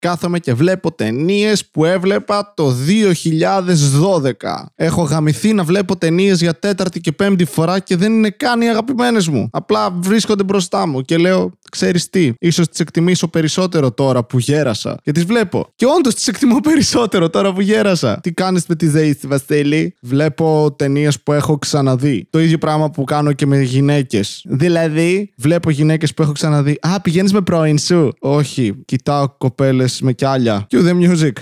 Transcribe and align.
κάθομαι 0.00 0.38
και 0.38 0.54
βλέπω 0.54 0.92
ταινίες 0.92 1.66
που 1.66 1.84
έβλεπα 1.84 2.52
το 2.56 2.74
2012. 2.88 4.32
Έχω 4.74 5.02
γαμηθεί 5.02 5.52
να 5.52 5.62
βλέπω 5.62 5.96
ταινίες 5.96 6.40
για 6.40 6.58
τέταρτη 6.58 7.00
και 7.00 7.12
πέμπτη 7.12 7.44
φορά 7.44 7.78
και 7.78 7.96
δεν 7.96 8.12
είναι 8.12 8.30
καν 8.30 8.60
οι 8.60 8.68
αγαπημένες 8.68 9.28
μου. 9.28 9.48
Απλά 9.52 9.90
βρίσκονται 9.90 10.42
μπροστά 10.42 10.86
μου 10.86 11.00
και 11.00 11.16
λέω, 11.16 11.50
ξέρεις 11.70 12.10
τι, 12.10 12.32
ίσως 12.38 12.68
τις 12.68 12.80
εκτιμήσω 12.80 13.28
περισσότερο 13.28 13.92
τώρα 13.92 14.24
που 14.24 14.38
γέρασα. 14.38 14.96
Και 15.02 15.12
τις 15.12 15.24
βλέπω. 15.24 15.66
Και 15.76 15.86
όντως 15.86 16.14
τις 16.14 16.28
εκτιμώ 16.28 16.60
περισσότερο 16.70 17.30
τώρα 17.30 17.52
που 17.52 17.60
γέρασα. 17.60 18.20
Τι 18.22 18.32
κάνεις 18.32 18.66
με 18.66 18.74
τη 18.74 18.86
ΔΕΗ, 18.86 19.18
Βασίλη; 19.26 19.94
Βλέπω 20.00 20.74
ταινίες 20.78 21.20
που 21.20 21.32
έχω 21.32 21.58
ξαναδεί. 21.58 22.26
Το 22.30 22.40
ίδιο 22.40 22.58
πράγμα 22.58 22.90
που 22.90 23.04
κάνω 23.04 23.32
και 23.32 23.46
με 23.46 23.62
γυναίκες. 23.62 24.44
Δηλαδή, 24.48 25.32
βλέπω 25.36 25.70
γυναίκες 25.70 26.14
που 26.14 26.22
έχω 26.22 26.32
ξαναδεί. 26.32 26.78
Α, 26.80 27.00
πηγαίνεις 27.00 27.32
με 27.32 27.40
πρώην 27.40 27.78
σου; 27.78 28.12
Όχι, 28.18 28.74
κοιτάω 28.84 29.28
κοπέλες 29.38 29.89
με 30.00 30.12
κιάλια. 30.12 30.66
Cue 30.70 30.88
the 30.88 30.94
music. 30.94 31.32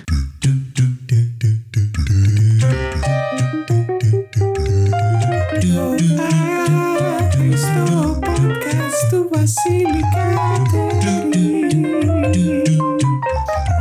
Στο 7.56 8.18
podcast 8.22 9.00
του 9.10 9.28
Βασίλη 9.32 10.02
Κατερίνη. 10.14 11.62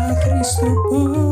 Άχρηστο 0.09 1.27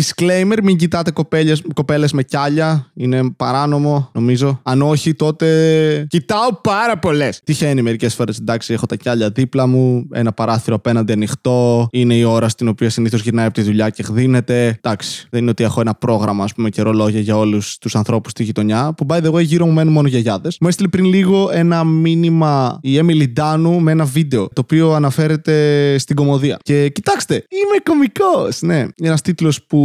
Disclaimer, 0.00 0.58
μην 0.62 0.76
κοιτάτε 0.76 1.10
κοπέλες, 1.10 1.62
κοπέλες 1.74 2.12
με 2.12 2.22
κιάλια. 2.22 2.90
Είναι 2.94 3.30
παράνομο, 3.36 4.10
νομίζω. 4.14 4.60
Αν 4.62 4.82
όχι, 4.82 5.14
τότε 5.14 6.06
κοιτάω 6.08 6.54
πάρα 6.62 6.98
πολλές. 6.98 7.40
Τυχαίνει 7.44 7.82
μερικές 7.82 8.14
φορές. 8.14 8.38
Εντάξει, 8.38 8.72
έχω 8.72 8.86
τα 8.86 8.96
κιάλια 8.96 9.30
δίπλα 9.30 9.66
μου, 9.66 10.08
ένα 10.12 10.32
παράθυρο 10.32 10.76
απέναντι 10.76 11.12
ανοιχτό. 11.12 11.88
Είναι 11.90 12.14
η 12.14 12.22
ώρα 12.22 12.48
στην 12.48 12.68
οποία 12.68 12.90
συνήθως 12.90 13.22
γυρνάει 13.22 13.46
από 13.46 13.54
τη 13.54 13.62
δουλειά 13.62 13.90
και 13.90 14.02
χδίνεται. 14.02 14.78
Εντάξει, 14.82 15.26
δεν 15.30 15.40
είναι 15.40 15.50
ότι 15.50 15.64
έχω 15.64 15.80
ένα 15.80 15.94
πρόγραμμα, 15.94 16.44
ας 16.44 16.52
πούμε, 16.52 16.68
και 16.68 16.82
ρολόγια 16.82 17.20
για 17.20 17.36
όλους 17.36 17.78
τους 17.78 17.94
ανθρώπους 17.96 18.30
στη 18.30 18.42
γειτονιά. 18.42 18.92
Που 18.96 19.06
by 19.08 19.22
the 19.22 19.32
way, 19.32 19.44
γύρω 19.44 19.66
μου 19.66 19.72
μένουν 19.72 19.92
μόνο 19.92 20.08
γιαγιάδες. 20.08 20.56
Μου 20.60 20.68
έστειλε 20.68 20.88
πριν 20.88 21.04
λίγο 21.04 21.50
ένα 21.52 21.84
μήνυμα 21.84 22.78
η 22.82 22.98
Emily 23.02 23.28
Ντάνου 23.32 23.80
με 23.80 23.92
ένα 23.92 24.04
βίντεο 24.04 24.48
το 24.52 24.60
οποίο 24.60 24.92
αναφέρεται 24.92 25.98
στην 25.98 26.16
κομμωδία. 26.16 26.58
Και 26.62 26.88
κοιτάξτε, 26.88 27.34
είμαι 27.34 27.76
κωμικός. 27.82 28.62
Ναι, 28.62 28.78
είναι 28.78 28.92
ένας 29.08 29.20
τίτλος 29.20 29.64
που 29.64 29.78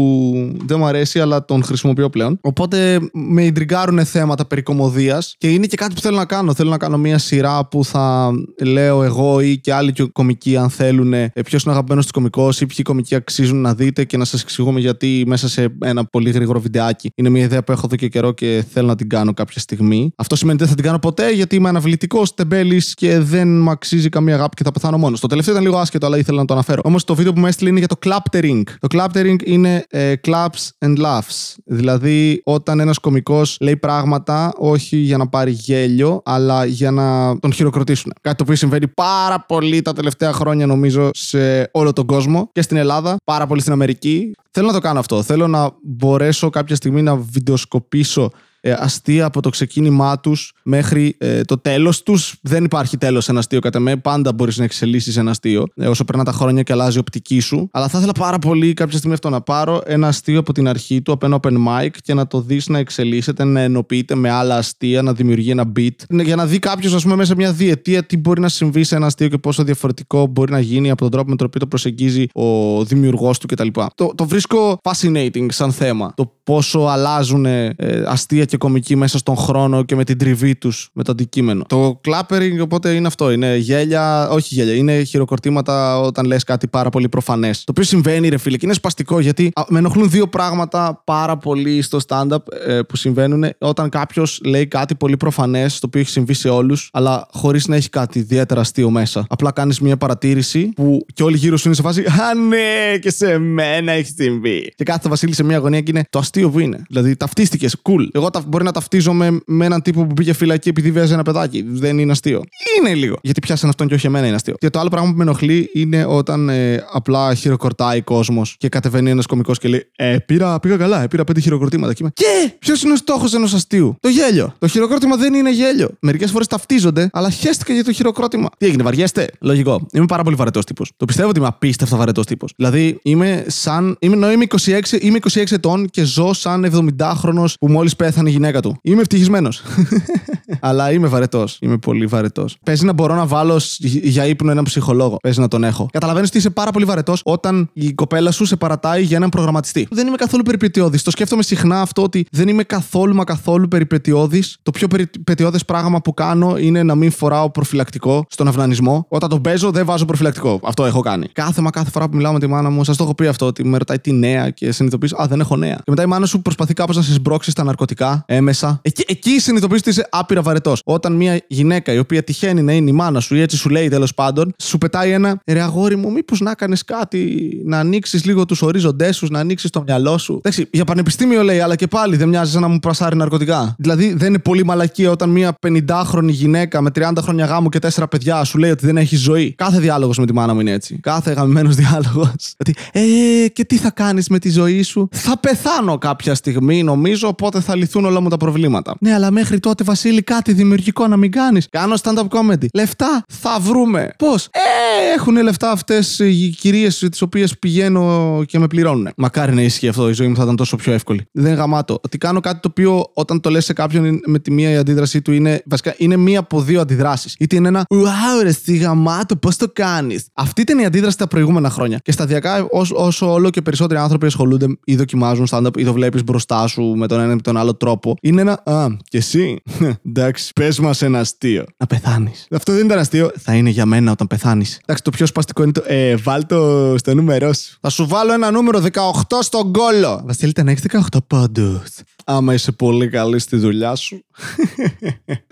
δεν 0.66 0.80
μου 0.80 0.86
αρέσει, 0.86 1.20
αλλά 1.20 1.46
τον 1.46 1.64
χρησιμοποιώ 1.64 2.10
πλέον. 2.10 2.38
Οπότε 2.42 3.00
με 3.14 3.44
ιντριγκάρουν 3.46 4.06
θέματα 4.06 4.46
περί 4.46 4.62
κομμωδίας 4.62 5.36
και 5.38 5.52
είναι 5.52 5.66
και 5.66 5.76
κάτι 5.76 5.94
που 5.96 6.02
θέλω 6.02 6.18
να 6.18 6.26
κάνω. 6.26 6.54
Θέλω 6.54 6.70
να 6.70 6.78
κάνω 6.78 6.98
μια 6.98 7.18
σειρά 7.18 7.68
που 7.68 7.86
θα 7.86 8.32
λέω 8.64 9.04
εγώ 9.04 9.40
ή 9.40 9.58
και 9.58 9.74
άλλοι 9.74 9.94
κομικοί, 10.12 10.58
αν 10.58 10.70
θέλουν, 10.70 11.14
ποιος 11.46 11.64
είναι 11.64 11.72
ο 11.72 11.72
αγαπημένος 11.72 12.06
του 12.06 12.12
κωμικό 12.14 12.50
ή 12.60 12.66
ποιοι 12.66 12.82
κομικοί 12.84 13.16
αξίζουν 13.16 13.62
να 13.62 13.74
δείτε 13.74 14.04
και 14.04 14.18
να 14.18 14.26
σας 14.26 14.42
εξηγούμε 14.42 14.80
γιατί 14.80 15.24
μέσα 15.28 15.50
σε 15.50 15.76
ένα 15.82 16.06
πολύ 16.06 16.30
γρήγορο 16.30 16.60
βιντεάκι. 16.60 17.12
Είναι 17.16 17.30
μια 17.30 17.44
ιδέα 17.44 17.64
που 17.64 17.72
έχω 17.72 17.82
εδώ 17.86 17.96
και 17.96 18.08
καιρό 18.08 18.32
και 18.32 18.64
θέλω 18.74 18.88
να 18.88 18.96
την 18.96 19.10
κάνω 19.10 19.34
κάποια 19.34 19.60
στιγμή. 19.62 20.12
Αυτό 20.16 20.36
σημαίνει 20.36 20.56
ότι 20.56 20.64
δεν 20.64 20.74
θα 20.76 20.82
την 20.82 20.86
κάνω 20.86 21.00
ποτέ 21.00 21.32
γιατί 21.32 21.56
είμαι 21.56 21.70
αναβλητικός, 21.70 22.34
τεμπέλης 22.34 22.94
και 22.94 23.20
δεν 23.20 23.62
μου 23.62 23.70
αξίζει 23.70 24.10
καμία 24.10 24.36
αγάπη 24.36 24.56
και 24.56 24.64
θα 24.64 24.72
πεθάνω 24.72 24.98
μόνος. 24.98 25.20
Το 25.20 25.28
τελευταίο 25.28 25.54
ήταν 25.54 25.66
λίγο 25.66 25.78
άσχετο, 25.78 26.06
αλλά 26.06 26.18
ήθελα 26.18 26.38
να 26.38 26.46
το 26.46 26.54
αναφέρω. 26.54 26.82
Όμως 26.86 27.04
το 27.04 27.16
βίντεο 27.16 27.34
που 27.34 27.40
μου 27.40 27.46
έστειλε 27.46 27.70
είναι 27.70 27.80
για 27.80 27.88
το 27.88 27.98
claptering. 28.06 28.62
Το 28.80 28.88
claptering 28.92 29.36
είναι 29.44 29.86
ε, 29.96 30.14
claps 30.28 30.70
and 30.86 30.98
laughs. 30.98 31.56
Δηλαδή, 31.66 32.42
όταν 32.44 32.80
ένας 32.80 32.98
κωμικός 32.98 33.58
λέει 33.62 33.78
πράγματα 33.78 34.54
όχι 34.58 34.98
για 34.98 35.18
να 35.18 35.28
πάρει 35.28 35.52
γέλιο, 35.52 36.22
αλλά 36.26 36.66
για 36.66 36.92
να 36.92 37.40
τον 37.40 37.54
χειροκροτήσουν. 37.54 38.14
Κάτι 38.22 38.38
το 38.38 38.44
οποίο 38.44 38.56
συμβαίνει 38.56 38.88
πάρα 38.88 39.46
πολύ 39.48 39.82
τα 39.82 39.94
τελευταία 39.94 40.34
χρόνια, 40.34 40.66
νομίζω, 40.66 41.10
σε 41.14 41.70
όλο 41.72 41.94
τον 41.94 42.06
κόσμο 42.06 42.50
και 42.52 42.62
στην 42.62 42.78
Ελλάδα, 42.78 43.16
πάρα 43.24 43.48
πολύ 43.48 43.62
στην 43.62 43.74
Αμερική. 43.74 44.32
Θέλω 44.52 44.68
να 44.68 44.74
το 44.74 44.80
κάνω 44.80 45.00
αυτό. 45.00 45.24
Θέλω 45.24 45.48
να 45.48 45.70
μπορέσω 45.84 46.50
κάποια 46.50 46.76
στιγμή 46.76 47.02
να 47.02 47.16
βιντεοσκοπήσω 47.16 48.24
ε, 48.24 48.28
αστεία 48.72 49.26
από 49.26 49.42
το 49.42 49.50
ξεκίνημά 49.50 50.20
τους 50.20 50.54
μέχρι 50.64 51.16
ε, 51.18 51.42
το 51.42 51.58
τέλος 51.58 52.04
τους. 52.04 52.36
Δεν 52.42 52.64
υπάρχει 52.64 52.98
τέλος 52.98 53.24
σε 53.24 53.32
ένα 53.32 53.40
αστείο 53.40 53.60
κατά 53.60 53.80
με. 53.80 53.96
Πάντα 53.96 54.34
μπορείς 54.34 54.58
να 54.58 54.64
εξελίσσεις 54.64 55.18
ένα 55.18 55.32
αστείο 55.32 55.64
ε, 55.76 55.88
όσο 55.88 56.06
περνά 56.06 56.24
τα 56.24 56.32
χρόνια 56.32 56.64
και 56.64 56.74
αλλάζει 56.74 56.98
η 56.98 57.00
οπτική 57.00 57.40
σου. 57.40 57.70
Αλλά 57.72 57.88
θα 57.88 57.98
ήθελα 57.98 58.12
πάρα 58.12 58.40
πολύ 58.40 58.74
κάποια 58.74 58.98
στιγμή 58.98 59.14
αυτό 59.14 59.30
να 59.30 59.42
πάρω 59.42 59.82
ένα 59.86 60.08
αστείο 60.08 60.40
από 60.40 60.54
την 60.54 60.68
αρχή 60.68 61.02
του, 61.02 61.12
από 61.12 61.26
ένα 61.26 61.40
open 61.42 61.54
mic 61.68 61.90
και 62.04 62.14
να 62.14 62.28
το 62.28 62.42
δεις 62.42 62.68
να 62.68 62.80
εξελίσσεται, 62.80 63.44
να 63.44 63.62
ενοποιείται 63.62 64.16
με 64.16 64.30
άλλα 64.30 64.58
αστεία, 64.58 65.02
να 65.02 65.14
δημιουργεί 65.14 65.50
ένα 65.50 65.72
beat. 65.76 65.96
Ναι, 66.10 66.24
Για 66.24 66.36
να 66.36 66.46
δει 66.46 66.60
κάποιος, 66.60 66.94
ας 66.94 67.04
πούμε, 67.04 67.16
μέσα 67.16 67.30
σε 67.30 67.36
μια 67.36 67.52
διετία 67.52 68.06
τι 68.06 68.18
μπορεί 68.18 68.42
να 68.42 68.50
συμβεί 68.50 68.84
σε 68.84 68.96
ένα 68.96 69.06
αστείο 69.06 69.28
και 69.28 69.38
πόσο 69.38 69.64
διαφορετικό 69.64 70.28
μπορεί 70.28 70.52
να 70.52 70.60
γίνει 70.60 70.90
από 70.90 71.02
τον 71.02 71.12
τρόπο 71.12 71.30
με 71.30 71.36
τον 71.36 71.46
οποίο 71.46 71.60
το 71.60 71.68
προσεγγίζει 71.68 72.26
ο 72.34 72.84
δημιουργός 72.84 73.40
του 73.40 73.48
κτλ. 73.48 73.68
Το, 73.96 74.12
το 74.16 74.28
βρίσκω 74.28 74.80
fascinating 74.84 75.46
σαν 75.50 75.72
θέμα. 75.72 76.14
Το 76.16 76.35
πόσο 76.46 76.80
αλλάζουν 76.80 77.46
ε, 77.46 77.76
αστεία 78.08 78.46
και 78.46 78.58
κομικοί 78.58 78.96
μέσα 78.96 79.18
στον 79.18 79.36
χρόνο 79.36 79.84
και 79.84 79.96
με 79.96 80.04
την 80.04 80.18
τριβή 80.18 80.56
τους 80.56 80.90
με 80.94 81.04
το 81.04 81.12
αντικείμενο. 81.12 81.64
Το 81.68 82.02
clappering 82.08 82.62
οπότε 82.62 82.90
είναι 82.90 83.08
αυτό. 83.08 83.32
Είναι 83.32 83.56
γέλια, 83.58 84.30
όχι 84.30 84.54
γέλια, 84.54 84.74
είναι 84.74 85.04
χειροκροτήματα 85.04 86.00
όταν 86.00 86.26
λες 86.26 86.44
κάτι 86.44 86.68
πάρα 86.68 86.90
πολύ 86.90 87.10
προφανές. 87.10 87.58
Το 87.58 87.72
οποίο 87.72 87.84
συμβαίνει, 87.84 88.30
ρε 88.30 88.38
φίλε, 88.38 88.58
και 88.58 88.66
είναι 88.66 88.74
σπαστικό 88.74 89.20
γιατί 89.20 89.52
α, 89.56 89.62
με 89.68 89.80
ενοχλούν 89.80 90.10
δύο 90.10 90.28
πράγματα 90.28 91.02
πάρα 91.04 91.38
πολύ 91.38 91.82
στο 91.82 92.00
stand-up 92.08 92.38
ε, 92.68 92.80
που 92.82 92.96
συμβαίνουν 92.96 93.46
όταν 93.58 93.90
κάποιος 93.90 94.42
λέει 94.46 94.68
κάτι 94.68 94.96
πολύ 94.96 95.18
προφανές, 95.18 95.80
το 95.80 95.88
οποίο 95.88 96.02
έχει 96.02 96.10
συμβεί 96.10 96.34
σε 96.34 96.50
όλους, 96.50 96.90
αλλά 96.94 97.28
χωρίς 97.32 97.68
να 97.68 97.76
έχει 97.76 97.90
κάτι 97.90 98.20
ιδιαίτερα 98.20 98.62
αστείο 98.62 98.90
μέσα. 98.90 99.26
Απλά 99.30 99.52
κάνεις 99.52 99.80
μια 99.80 99.98
παρατήρηση 99.98 100.72
που 100.76 101.06
και 101.14 101.24
όλοι 101.24 101.38
γύρω 101.38 101.58
σου 101.58 101.68
είναι 101.68 101.76
σε 101.76 101.82
φάση 101.82 102.02
Α, 102.02 102.34
ναι, 102.48 102.98
και 103.02 103.10
σε 103.10 103.38
μένα 103.38 103.92
έχει 103.92 104.12
συμβεί. 104.18 104.74
Και 104.76 104.84
κάθε 104.84 105.10
Βασίλης 105.10 105.36
σε 105.36 105.44
μια 105.44 105.58
γωνία 105.58 105.82
και 105.82 105.92
είναι 105.92 106.04
το 106.10 106.20
αστείο 106.20 106.35
που 106.42 106.60
είναι. 106.60 106.82
Δηλαδή 106.90 107.16
ταυτίστηκες, 107.16 107.76
cool. 107.82 108.08
Εγώ 108.12 108.30
τα, 108.30 108.44
μπορεί 108.48 108.64
να 108.64 108.72
ταυτίζομαι 108.72 109.40
με 109.46 109.66
έναν 109.66 109.82
τύπο 109.82 110.06
που 110.06 110.14
πήγε 110.14 110.34
φυλακή 110.34 110.70
επειδή 110.70 110.92
βάζει 110.92 111.14
ένα 111.14 111.24
παιδάκι. 111.24 111.66
Δεν 111.68 112.00
είναι 112.00 112.12
αστείο. 112.12 112.42
Είναι 112.80 112.94
λίγο. 112.94 113.16
Γιατί 113.22 113.40
πιάσανε 113.40 113.70
αυτόν 113.70 113.88
και 113.88 113.94
όχι 113.94 114.08
εμένα 114.08 114.26
είναι 114.26 114.36
αστείο. 114.36 114.56
Και 114.58 114.70
το 114.70 114.80
άλλο 114.80 114.90
πράγμα 114.90 115.10
που 115.10 115.18
με 115.18 115.24
ενοχλεί 115.24 115.70
είναι 115.74 116.06
όταν 116.06 116.50
ε, 116.50 116.84
απλά 116.92 117.34
χειροκροτάει 117.34 118.02
κόσμος 118.02 118.56
και 118.58 118.70
κατεβαίνει 118.70 119.10
ένας 119.10 119.26
κωμικός 119.26 119.60
και 119.60 119.68
λέει 119.68 119.88
Ε, 119.96 120.18
πήρα, 120.18 120.60
πήγα 120.60 120.78
καλά, 120.78 121.02
ε, 121.04 121.08
πήρα 121.08 121.24
πέντε 121.24 121.40
χειροκροτήματα. 121.40 121.94
Και, 121.94 122.00
είμαι, 122.02 122.12
και 122.14 122.54
ποιος 122.60 122.84
είναι 122.84 122.94
ο 122.94 122.96
στόχος 122.96 123.34
ενός 123.34 123.54
αστείου; 123.54 123.98
Το 124.00 124.10
γέλιο. 124.10 124.54
Το 124.60 124.68
χειροκρότημα 124.68 125.16
δεν 125.16 125.34
είναι 125.34 125.52
γέλιο. 125.52 125.90
Μερικές 126.00 126.32
φορές 126.32 126.48
ταυτίζονται, 126.48 127.10
αλλά 127.14 127.30
χαίστηκα 127.30 127.74
για 127.74 127.84
το 127.84 127.92
χειροκρότημα. 127.92 128.50
Τι 128.58 128.66
έγινε, 128.66 128.84
βαριέστε; 128.84 129.28
Λογικό. 129.40 129.88
Είμαι 129.92 130.06
πάρα 130.06 130.24
πολύ 130.24 130.36
βαρετός 130.36 130.66
τύπος. 130.66 130.92
Το 130.98 131.06
πιστεύω 131.06 131.30
ότι 131.30 131.40
είμαι 131.40 131.48
απίστευτα 131.48 131.98
βαρετός 131.98 132.26
τύπος. 132.26 132.54
Δηλαδή 132.56 133.00
είμαι 133.04 133.46
σαν. 133.48 133.98
Είμαι, 134.00 134.32
είμαι 134.32 134.46
26, 134.66 134.80
είμαι 135.00 135.20
26 135.34 135.52
ετών 135.52 135.90
και 135.90 136.04
ζω 136.04 136.25
σαν 136.34 136.66
70χρονο 137.00 137.46
που 137.60 137.68
μόλις 137.70 137.96
πέθανε 137.96 138.30
η 138.30 138.32
γυναίκα 138.32 138.60
του. 138.62 138.78
Είμαι 138.82 139.02
ευτυχισμένος. 139.02 139.62
Αλλά 140.60 140.92
είμαι 140.92 141.08
βαρετός. 141.08 141.58
Είμαι 141.62 141.78
πολύ 141.78 142.06
βαρετός. 142.06 142.58
Παίζει 142.64 142.86
να 142.86 142.94
μπορώ 142.94 143.16
να 143.16 143.26
βάλω 143.26 143.60
σ- 143.60 143.84
για 143.86 144.26
ύπνο 144.26 144.52
έναν 144.52 144.64
ψυχολόγο. 144.64 145.18
Παίζει 145.22 145.40
να 145.40 145.48
τον 145.48 145.64
έχω. 145.64 145.88
Καταλαβαίνεις 145.92 146.30
ότι 146.30 146.38
είσαι 146.38 146.50
πάρα 146.50 146.72
πολύ 146.72 146.86
βαρετός 146.86 147.22
όταν 147.26 147.70
η 147.74 147.94
κοπέλα 147.94 148.32
σου 148.32 148.46
σε 148.46 148.56
παρατάει 148.56 149.04
για 149.04 149.18
έναν 149.18 149.30
προγραμματιστή. 149.30 149.88
Δεν 149.92 150.08
είμαι 150.08 150.16
καθόλου 150.16 150.44
περιπετειώδης. 150.44 151.02
Το 151.04 151.12
σκέφτομαι 151.12 151.44
συχνά 151.44 151.82
αυτό 151.82 152.02
ότι 152.04 152.26
δεν 152.32 152.48
είμαι 152.48 152.64
καθόλου 152.64 153.16
μα 153.16 153.24
καθόλου 153.24 153.68
περιπετειώδης. 153.68 154.58
Το 154.64 154.72
πιο 154.72 154.88
περιπετειώδες 154.88 155.66
πράγμα 155.66 156.02
που 156.02 156.14
κάνω 156.14 156.58
είναι 156.58 156.84
να 156.84 156.96
μην 156.96 157.12
φοράω 157.12 157.50
προφυλακτικό 157.52 158.26
στον 158.30 158.48
αυνανισμό. 158.48 159.06
Όταν 159.10 159.30
τον 159.30 159.42
παίζω, 159.42 159.72
δεν 159.72 159.86
βάζω 159.86 160.06
προφυλακτικό. 160.06 160.60
Αυτό 160.64 160.86
έχω 160.86 161.00
κάνει. 161.02 161.28
Κάθε 161.34 161.62
μα 161.62 161.70
κάθε 161.70 161.90
φορά 161.90 162.10
που 162.10 162.16
μιλάω 162.16 162.34
με 162.34 162.40
τη 162.40 162.48
μάνα 162.48 162.70
μου, 162.70 162.84
σας 162.84 162.98
το 162.98 163.04
έχω 163.04 163.16
πει 163.16 163.28
αυτό, 163.28 163.46
ότι 163.46 163.66
με 163.66 163.78
ρωτάει 163.78 164.00
τι 164.00 164.12
νέα 164.12 164.50
και 164.50 164.72
συνειδητοποιήσω, 164.72 165.16
Α, 165.22 165.26
δεν 165.28 165.40
έχω 165.40 165.56
νέα. 165.56 165.76
Και 165.76 165.84
μετά 165.90 166.04
η 166.04 166.06
μάνα 166.16 166.28
σου 166.28 166.42
προσπαθεί 166.42 166.74
κάπως 166.74 166.96
να 166.96 167.02
σε 167.02 167.14
σμπρώξει 167.14 167.52
στα 167.52 167.64
ναρκωτικά 167.64 168.24
έμεσα. 168.28 168.80
Εκεί, 168.82 169.04
εκεί 169.08 169.40
συνειδητοποιείς 169.40 169.80
ότι 169.80 169.90
είσαι 169.90 170.08
άπειρα 170.12 170.42
βαρετός. 170.42 170.82
Όταν 170.86 171.14
μια 171.14 171.42
γυναίκα 171.48 171.94
η 171.94 171.98
οποία 171.98 172.24
τυχαίνει 172.24 172.62
να 172.62 172.74
είναι 172.74 172.90
η 172.90 172.94
μάνα 172.94 173.20
σου 173.20 173.36
ή 173.36 173.42
έτσι 173.42 173.58
σου 173.58 173.70
λέει 173.70 173.90
τέλος 173.90 174.14
πάντων, 174.14 174.54
σου 174.62 174.78
πετάει 174.78 175.12
ένα 175.12 175.42
ρε 175.46 175.62
αγόρι 175.62 175.96
μου, 175.96 176.12
μήπως 176.12 176.40
να 176.40 176.54
κάνεις 176.54 176.84
κάτι, 176.84 177.50
να 177.66 177.80
ανοίξεις 177.80 178.26
λίγο 178.26 178.46
τους 178.46 178.62
ορίζοντές 178.62 179.16
σου, 179.16 179.28
να 179.30 179.40
ανοίξεις 179.40 179.70
το 179.70 179.84
μυαλό 179.88 180.18
σου. 180.18 180.36
Εντάξει, 180.38 180.68
για 180.72 180.86
πανεπιστήμιο 180.86 181.44
λέει, 181.44 181.60
αλλά 181.60 181.76
και 181.76 181.88
πάλι 181.88 182.16
δεν 182.16 182.30
μοιάζει 182.30 182.52
σαν 182.52 182.62
να 182.62 182.68
μου 182.68 182.80
πρασάρει 182.80 183.16
ναρκωτικά. 183.16 183.76
Δηλαδή 183.78 184.14
δεν 184.14 184.28
είναι 184.28 184.40
πολύ 184.40 184.66
μαλακία 184.66 185.12
όταν 185.12 185.30
μια 185.30 185.58
50χρονη 185.68 186.30
γυναίκα 186.30 186.82
με 186.82 186.90
30 186.96 187.12
χρόνια 187.22 187.46
γάμου 187.46 187.70
και 187.70 187.80
4 187.96 188.04
παιδιά 188.10 188.44
σου 188.44 188.58
λέει 188.58 188.72
ότι 188.72 188.86
δεν 188.86 188.98
έχει 188.98 189.16
ζωή. 189.16 189.54
Κάθε 189.58 189.80
διάλογος 189.80 190.18
με 190.18 190.26
τη 190.26 190.34
μάνα 190.34 190.54
μου 190.54 190.60
είναι 190.60 190.72
έτσι. 190.72 191.00
Κάθε 191.02 191.32
γαμμένο 191.32 191.70
διάλογος. 191.70 192.54
Ότι, 192.58 192.76
ε, 192.92 193.02
και 193.48 193.66
τι 193.66 193.78
θα 193.78 193.92
κάνεις 193.92 194.30
με 194.30 194.40
τη 194.40 194.50
ζωή 194.50 194.82
σου; 194.82 195.10
Θα 195.12 195.38
πεθάνω 195.38 195.98
κάποια 196.08 196.36
στιγμή, 196.36 196.84
νομίζω, 196.84 197.28
οπότε 197.28 197.60
θα 197.60 197.76
λυθούν 197.76 197.84
λυθούν 197.86 198.06
όλα 198.06 198.22
μου 198.22 198.30
τα 198.30 198.38
προβλήματα. 198.38 198.96
Ναι, 199.00 199.14
αλλά 199.14 199.32
μέχρι 199.32 199.60
τότε, 199.60 199.84
Βασίλη, 199.84 200.22
κάτι 200.22 200.54
δημιουργικό 200.54 201.08
να 201.08 201.18
μην 201.18 201.32
κάνεις. 201.32 201.68
Κάνω 201.70 201.96
stand-up 202.02 202.28
comedy. 202.28 202.66
Λεφτά 202.74 203.24
θα 203.28 203.60
βρούμε. 203.60 204.10
Πώς; 204.18 204.46
Ε, 204.52 205.14
έχουν 205.16 205.42
λεφτά 205.44 205.72
αυτές 205.72 206.20
οι 206.20 206.56
κυρίες 206.60 206.98
τις 206.98 207.22
οποίες 207.22 207.60
πηγαίνω 207.60 208.44
και 208.48 208.60
με 208.60 208.68
πληρώνουν. 208.68 209.10
Μακάρι 209.18 209.54
να 209.54 209.62
ισχύει 209.62 209.88
αυτό. 209.88 210.10
Η 210.10 210.14
ζωή 210.14 210.28
μου 210.28 210.36
θα 210.36 210.44
ήταν 210.44 210.56
τόσο 210.56 210.76
πιο 210.76 210.94
εύκολη. 210.94 211.28
Δεν 211.32 211.54
γαμάτο. 211.54 212.00
Ότι 212.04 212.18
κάνω 212.18 212.40
κάτι 212.40 212.60
το 212.60 212.68
οποίο 212.72 213.12
όταν 213.14 213.40
το 213.40 213.50
λες 213.50 213.66
σε 213.66 213.74
κάποιον 213.74 214.20
με 214.26 214.40
τη 214.40 214.52
μία 214.52 214.70
η 214.70 214.76
αντίδρασή 214.76 215.22
του 215.22 215.32
είναι. 215.32 215.62
Βασικά 215.66 215.94
είναι 215.98 216.16
μία 216.18 216.40
από 216.40 216.62
δύο 216.62 216.82
αντιδράσεις. 216.82 217.36
Είτε 217.40 217.56
είναι 217.56 217.68
ένα 217.68 217.84
Wow, 217.90 218.44
ρε, 218.44 218.52
στη 218.52 218.78
γαμάτο, 218.78 219.36
πώς 219.36 219.58
το 219.58 219.70
κάνεις. 219.74 220.26
Αυτή 220.34 220.62
ήταν 220.62 220.80
η 220.80 220.86
αντίδραση 220.86 221.18
τα 221.18 221.28
προηγούμενα 221.28 221.70
χρόνια. 221.70 222.00
Και 222.04 222.12
σταδιακά, 222.12 222.68
όσο, 222.72 222.96
όσο 222.98 223.32
όλο 223.32 223.50
και 223.50 223.62
περισσότεροι 223.62 224.00
άνθρωποι 224.00 224.26
ασχολούνται 224.26 224.78
ή 224.86 224.96
δοκιμάζουν 224.96 225.48
stand-up 225.52 225.78
ή 225.78 225.84
το 225.84 225.94
βλέπεις 225.96 226.24
μπροστά 226.24 226.68
σου 226.68 226.84
με 226.84 227.08
τον 227.08 227.20
ένα 227.20 227.32
ή 227.32 227.36
με 227.36 227.42
τον 227.42 227.58
άλλο 227.58 227.76
τρόπο, 227.76 228.16
είναι 228.22 228.42
ένα 228.42 228.62
Α, 228.66 228.88
και 229.10 229.18
εσύ. 229.18 229.62
Εντάξει, 230.08 230.52
πες 230.56 230.80
μας 230.80 231.02
ένα 231.02 231.20
αστείο. 231.20 231.66
Να 231.78 231.86
πεθάνεις. 231.86 232.48
Αυτό 232.52 232.74
δεν 232.74 232.86
ήταν 232.86 233.00
αστείο. 233.00 233.32
Θα 233.38 233.56
είναι 233.56 233.70
για 233.70 233.86
μένα 233.86 234.12
όταν 234.12 234.28
πεθάνεις. 234.28 234.80
Εντάξει, 234.82 235.04
το 235.04 235.10
πιο 235.10 235.26
σπαστικό 235.26 235.64
είναι 235.64 235.72
το. 235.72 235.84
Ε, 235.88 236.16
βάλ 236.16 236.46
το 236.46 236.94
στο 236.98 237.14
νούμερό 237.14 237.54
σου. 237.54 237.78
Θα 237.82 237.90
σου 237.90 238.08
βάλω 238.08 238.34
ένα 238.34 238.52
νούμερο 238.52 238.80
18 238.80 239.22
στον 239.40 239.74
κώλο. 239.74 240.22
Βασίλη, 240.26 240.54
να 240.64 240.72
έχεις 240.72 240.84
18 241.12 241.18
πόντους. 241.28 241.90
Άμα 242.26 242.54
είσαι 242.54 242.72
πολύ 242.72 243.10
καλή 243.10 243.40
στη 243.40 243.58
δουλειά 243.58 243.96
σου. 243.96 244.25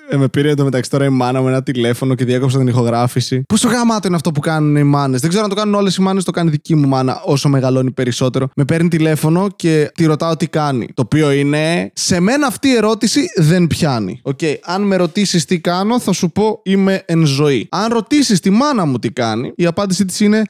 Ε, 0.09 0.17
με 0.17 0.27
πήρε 0.27 0.49
εντωμεταξύ 0.49 0.89
τώρα 0.89 1.05
η 1.05 1.09
μάνα 1.09 1.41
μου 1.41 1.47
ένα 1.47 1.63
τηλέφωνο 1.63 2.15
και 2.15 2.25
διέκοψα 2.25 2.57
την 2.57 2.67
ηχογράφηση. 2.67 3.43
Πόσο 3.47 3.67
γαμάτο 3.67 4.07
είναι 4.07 4.15
αυτό 4.15 4.31
που 4.31 4.39
κάνουν 4.39 4.75
οι 4.75 4.83
μάνες; 4.83 5.21
Δεν 5.21 5.29
ξέρω 5.29 5.43
αν 5.43 5.49
το 5.49 5.55
κάνουν 5.55 5.73
όλες 5.73 5.95
οι 5.95 6.01
μάνες, 6.01 6.23
το 6.23 6.31
κάνει 6.31 6.49
δική 6.49 6.75
μου 6.75 6.87
μάνα 6.87 7.21
όσο 7.25 7.49
μεγαλώνει 7.49 7.91
περισσότερο. 7.91 8.49
Με 8.55 8.65
παίρνει 8.65 8.89
τηλέφωνο 8.89 9.47
και 9.55 9.91
τη 9.95 10.05
ρωτάω 10.05 10.35
τι 10.35 10.47
κάνει. 10.47 10.87
Το 10.93 11.01
οποίο 11.01 11.31
είναι. 11.31 11.91
Σε 11.93 12.19
μένα 12.19 12.47
αυτή 12.47 12.67
η 12.67 12.75
ερώτηση 12.75 13.21
δεν 13.35 13.67
πιάνει. 13.67 14.19
Οκ, 14.23 14.39
αν 14.63 14.81
με 14.81 14.95
ρωτήσεις 14.95 15.45
τι 15.45 15.59
κάνω, 15.59 15.99
θα 15.99 16.11
σου 16.11 16.31
πω 16.31 16.59
είμαι 16.63 17.03
εν 17.05 17.25
ζωή. 17.25 17.67
Αν 17.71 17.93
ρωτήσεις 17.93 18.39
τη 18.39 18.49
μάνα 18.49 18.85
μου 18.85 18.99
τι 18.99 19.11
κάνει, 19.11 19.51
η 19.55 19.65
απάντησή 19.65 20.05
της 20.05 20.19
είναι. 20.19 20.43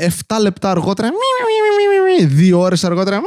7 0.00 0.36
λεπτά 0.40 0.70
αργότερα. 0.70 1.08
Δύο 2.26 2.60
ώρες 2.60 2.84
αργότερα. 2.84 3.20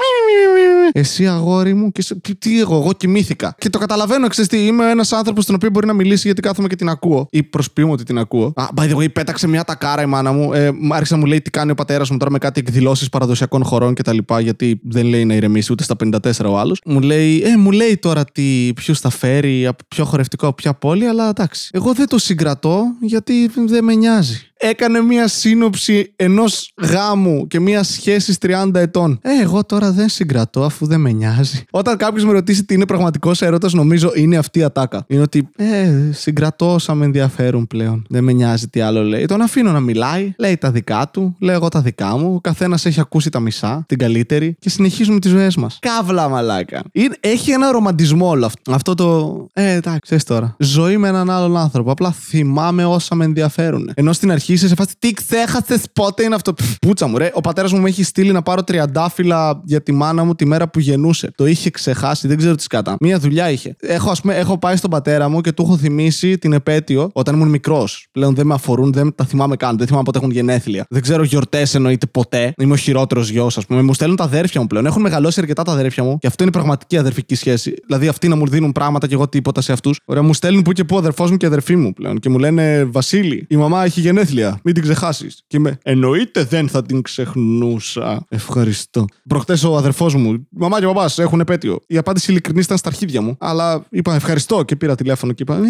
Εσύ 0.91 1.27
αγόρι 1.27 1.73
μου. 1.73 1.91
Και 1.91 2.01
σε- 2.01 2.15
τι, 2.15 2.35
τι 2.35 2.59
εγώ, 2.59 2.75
εγώ 2.75 2.93
κοιμήθηκα. 2.93 3.55
Και 3.57 3.69
το 3.69 3.77
καταλαβαίνω, 3.77 4.27
ξέρεις 4.27 4.49
τι, 4.49 4.65
είμαι 4.65 4.89
ένας 4.89 5.11
άνθρωπος 5.13 5.43
στον 5.43 5.55
οποίο 5.55 5.69
μπορεί 5.69 5.87
να 5.87 5.93
μιλήσει 5.93 6.21
γιατί 6.27 6.41
κάθομαι 6.41 6.67
και 6.67 6.75
την 6.75 6.89
ακούω. 6.89 7.27
Ή 7.31 7.43
προσποιούμε 7.43 7.91
ότι 7.91 8.03
την 8.03 8.17
ακούω. 8.17 8.53
Α, 8.55 8.65
by 8.75 8.83
the 8.91 8.95
way, 8.95 9.11
πέταξε 9.13 9.47
μια 9.47 9.63
τακάρα 9.63 10.01
η 10.01 10.05
μάνα 10.05 10.31
μου. 10.31 10.53
Ε, 10.53 10.71
μ' 10.71 10.93
άρχισε 10.93 11.13
να 11.13 11.19
μου 11.19 11.25
λέει 11.25 11.41
τι 11.41 11.49
κάνει 11.49 11.71
ο 11.71 11.75
πατέρας 11.75 12.09
μου 12.09 12.17
τώρα 12.17 12.31
με 12.31 12.37
κάτι 12.37 12.59
εκδηλώσεις 12.59 13.09
παραδοσιακών 13.09 13.63
χωρών 13.63 13.93
κτλ. 13.93 14.17
Γιατί 14.39 14.79
δεν 14.83 15.05
λέει 15.05 15.25
να 15.25 15.33
ηρεμήσει 15.33 15.71
ούτε 15.71 15.83
στα 15.83 15.95
54 15.95 16.31
ο 16.45 16.57
άλλος. 16.57 16.81
Μου 16.85 16.99
λέει, 17.01 17.41
ε, 17.45 17.57
μου 17.57 17.71
λέει 17.71 17.97
τώρα 17.97 18.25
τι, 18.25 18.71
ποιου 18.75 18.95
θα 18.95 19.09
φέρει, 19.09 19.65
από 19.67 19.83
ποιο 19.87 20.05
χορευτικό, 20.05 20.45
από 20.47 20.55
ποια 20.55 20.73
πόλη, 20.73 21.05
αλλά 21.05 21.29
εντάξει. 21.29 21.69
Εγώ 21.73 21.93
δεν 21.93 22.07
το 22.07 22.17
συγκρατώ 22.17 22.83
γιατί 23.01 23.33
δεν 23.65 23.83
με 23.83 23.93
νοιάζει 23.95 24.39
έκανε 24.57 25.01
μία 25.01 25.27
σύνοψη 25.27 26.13
ενός 26.15 26.73
γάμου 26.81 27.47
και 27.47 27.59
μία 27.59 27.83
σχέση 27.83 28.37
30 28.41 28.71
ετών. 28.73 29.19
Ε, 29.21 29.41
εγώ 29.41 29.63
τώρα 29.63 29.91
δεν 29.91 30.09
συγκρατώ 30.09 30.63
αφού 30.63 30.85
δεν 30.85 30.99
με 30.99 31.11
νοιάζει. 31.11 31.63
Όταν 31.71 31.97
κάποιος 31.97 32.25
με 32.25 32.31
ρωτήσει 32.31 32.63
τι 32.63 32.73
είναι 32.73 32.85
πραγματικός 32.85 33.41
έρωτας, 33.41 33.73
νομίζω 33.73 34.11
είναι 34.15 34.37
αυτή 34.37 34.59
η 34.59 34.63
ατάκα. 34.63 35.05
Είναι 35.07 35.21
ότι, 35.21 35.49
ε, 35.55 35.91
συγκρατώ 36.11 36.73
όσα 36.73 36.93
με 36.93 37.05
ενδιαφέρουν 37.05 37.67
πλέον. 37.67 38.05
Δεν 38.09 38.23
με 38.23 38.31
νοιάζει 38.31 38.67
τι 38.67 38.79
άλλο 38.79 39.03
λέει. 39.03 39.25
Τον 39.25 39.41
αφήνω 39.41 39.71
να 39.71 39.79
μιλάει, 39.79 40.33
λέει 40.37 40.57
τα 40.57 40.71
δικά 40.71 41.09
του, 41.13 41.35
λέω 41.39 41.55
εγώ 41.55 41.69
τα 41.69 41.81
δικά 41.81 42.17
μου. 42.17 42.33
Ο 42.35 42.41
καθένας 42.41 42.85
έχει 42.85 42.99
ακούσει 42.99 43.29
τα 43.29 43.39
μισά, 43.39 43.83
την 43.87 43.97
καλύτερη 43.97 44.55
και 44.59 44.69
συνεχίζουμε 44.69 45.19
τις 45.19 45.31
ζωές 45.31 45.55
μας. 45.55 45.79
Καύλα 45.81 46.29
μαλάκα. 46.29 46.83
Είναι, 46.91 47.15
έχει 47.19 47.51
ένα 47.51 47.71
ρομαντισμό 47.71 48.29
όλο 48.29 48.45
αυτό. 48.45 48.71
Αυτό 48.73 48.93
το. 48.93 49.47
Ε, 49.53 49.71
εντάξει, 49.71 49.99
ξέρεις 49.99 50.23
τώρα. 50.23 50.55
Ζωή 50.59 50.97
με 50.97 51.07
έναν 51.07 51.29
άλλον 51.29 51.57
άνθρωπο. 51.57 51.91
Απλά 51.91 52.11
θυμάμαι 52.11 52.85
όσα 52.85 53.15
με 53.15 53.25
ενδιαφέρουν. 53.25 53.91
Ενώ 53.93 54.13
στην 54.13 54.31
αρχή 54.31 54.44
είσαι 54.53 54.67
σε 54.67 54.75
φάση 54.75 54.93
τι 54.99 55.11
ξέχασες, 55.13 55.81
πότε 55.93 56.23
είναι 56.23 56.35
αυτό; 56.35 56.53
Πφ, 56.53 56.75
Πούτσα 56.81 57.07
μου, 57.07 57.17
ρε. 57.17 57.31
Ο 57.33 57.41
πατέρας 57.41 57.71
μου 57.71 57.79
με 57.79 57.89
έχει 57.89 58.03
στείλει 58.03 58.31
να 58.31 58.41
πάρω 58.41 58.63
τριαντάφυλλα 58.63 59.61
για 59.65 59.83
τη 59.83 59.91
μάνα 59.91 60.23
μου 60.23 60.35
τη 60.35 60.45
μέρα 60.45 60.69
που 60.69 60.79
γεννούσε. 60.79 61.31
Το 61.35 61.45
είχε 61.45 61.69
ξεχάσει, 61.69 62.27
δεν 62.27 62.37
ξέρω 62.37 62.55
τι 62.55 62.63
σκάτα. 62.63 62.95
Μία 62.99 63.19
δουλειά 63.19 63.51
είχε. 63.51 63.75
Έχω, 63.79 64.09
ας 64.09 64.21
πούμε, 64.21 64.35
έχω 64.35 64.57
πάει 64.57 64.75
στον 64.75 64.89
πατέρα 64.89 65.29
μου 65.29 65.41
και 65.41 65.51
του 65.51 65.63
έχω 65.63 65.77
θυμίσει 65.77 66.37
την 66.37 66.53
επέτειο 66.53 67.09
όταν 67.13 67.35
ήμουν 67.35 67.49
μικρός. 67.49 68.07
Πλέον 68.11 68.35
δεν 68.35 68.45
με 68.45 68.53
αφορούν, 68.53 68.93
δεν 68.93 69.15
τα 69.15 69.25
θυμάμαι 69.25 69.55
καν. 69.55 69.77
Δεν 69.77 69.85
θυμάμαι 69.87 70.03
πότε 70.03 70.17
έχουν 70.17 70.31
γενέθλια. 70.31 70.85
Δεν 70.89 71.01
ξέρω 71.01 71.23
γιορτές 71.23 71.75
εννοείται 71.75 72.05
ποτέ. 72.05 72.53
Είμαι 72.57 72.73
ο 72.73 72.75
χειρότερος 72.75 73.29
γιος, 73.29 73.57
ας 73.57 73.65
πούμε. 73.65 73.81
Μου 73.81 73.93
στέλνουν 73.93 74.17
τα 74.17 74.23
αδέρφια 74.23 74.61
μου 74.61 74.67
πλέον. 74.67 74.85
Έχουν 74.85 75.01
μεγαλώσει 75.01 75.39
αρκετά 75.39 75.63
τα 75.63 75.71
αδέρφια 75.71 76.03
μου 76.03 76.17
και 76.17 76.27
αυτό 76.27 76.43
είναι 76.43 76.51
πραγματική 76.51 76.97
αδερφική 76.97 77.35
σχέση. 77.35 77.73
Δηλαδή 77.87 78.07
αυτοί 78.07 78.27
να 78.27 78.35
μου 78.35 78.47
δίνουν 78.47 78.71
πράγματα 78.71 79.07
και 79.07 79.13
εγώ 79.13 79.29
τίποτα 79.29 79.61
σε 79.61 79.71
αυτούς. 79.71 79.99
Ωραία, 80.05 80.21
μου 80.21 80.33
στέλνουν 80.33 80.61
που 80.61 80.71
και 80.71 80.83
που 80.83 80.95
ο 80.95 80.97
αδερφός 80.97 81.31
μου 81.31 81.37
και 81.37 81.45
αδερφή 81.45 81.75
μου 81.75 81.93
πλέον 81.93 82.19
και 82.19 82.29
μου 82.29 82.39
λένε 82.39 82.83
Βασίλη, 82.83 83.45
η 83.49 83.55
μαμά 83.55 83.83
έχει 83.83 83.99
γενέθλια. 83.99 84.34
Μην 84.63 84.73
την 84.73 84.83
ξεχάσεις. 84.83 85.43
Και 85.47 85.57
είμαι, 85.57 85.77
εννοείται 85.83 86.43
δεν 86.43 86.69
θα 86.69 86.81
την 86.81 87.01
ξεχνούσα. 87.01 88.25
Ευχαριστώ. 88.29 89.05
Προχτές 89.27 89.63
ο 89.63 89.77
αδερφός 89.77 90.15
μου, 90.15 90.33
η 90.33 90.47
μαμά 90.49 90.79
και 90.79 90.85
ο 90.85 90.93
παπάς 90.93 91.19
έχουν 91.19 91.39
επέτειο. 91.39 91.79
Η 91.87 91.97
απάντηση 91.97 92.31
ειλικρινής 92.31 92.65
ήταν 92.65 92.77
στα 92.77 92.89
αρχίδια 92.89 93.21
μου. 93.21 93.35
Αλλά 93.39 93.85
είπα 93.89 94.15
ευχαριστώ 94.15 94.63
και 94.63 94.75
πήρα 94.75 94.95
τηλέφωνο 94.95 95.33
και 95.33 95.43
είπα, 95.43 95.55
ε, 95.55 95.61